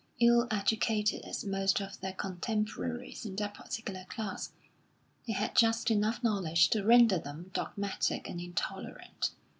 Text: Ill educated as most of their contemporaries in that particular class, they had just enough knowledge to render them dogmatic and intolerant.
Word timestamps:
Ill 0.19 0.47
educated 0.49 1.21
as 1.25 1.45
most 1.45 1.79
of 1.79 1.99
their 2.01 2.11
contemporaries 2.11 3.23
in 3.23 3.35
that 3.35 3.53
particular 3.53 4.03
class, 4.05 4.51
they 5.27 5.33
had 5.33 5.55
just 5.55 5.91
enough 5.91 6.23
knowledge 6.23 6.69
to 6.69 6.83
render 6.83 7.19
them 7.19 7.51
dogmatic 7.53 8.27
and 8.27 8.41
intolerant. 8.41 9.29